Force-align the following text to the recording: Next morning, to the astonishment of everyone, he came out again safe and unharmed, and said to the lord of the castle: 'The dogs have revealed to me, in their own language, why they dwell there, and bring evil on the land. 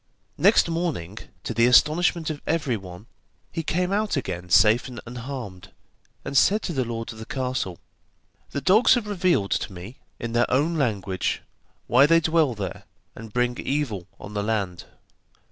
Next 0.39 0.67
morning, 0.67 1.19
to 1.43 1.53
the 1.53 1.67
astonishment 1.67 2.31
of 2.31 2.41
everyone, 2.47 3.05
he 3.51 3.61
came 3.61 3.91
out 3.91 4.17
again 4.17 4.49
safe 4.49 4.87
and 4.87 4.99
unharmed, 5.05 5.73
and 6.25 6.35
said 6.35 6.63
to 6.63 6.73
the 6.73 6.83
lord 6.83 7.13
of 7.13 7.19
the 7.19 7.25
castle: 7.27 7.77
'The 8.49 8.61
dogs 8.61 8.95
have 8.95 9.05
revealed 9.05 9.51
to 9.51 9.71
me, 9.71 9.99
in 10.19 10.31
their 10.33 10.49
own 10.49 10.75
language, 10.75 11.43
why 11.85 12.07
they 12.07 12.19
dwell 12.19 12.55
there, 12.55 12.85
and 13.15 13.31
bring 13.31 13.59
evil 13.59 14.07
on 14.19 14.33
the 14.33 14.41
land. 14.41 14.85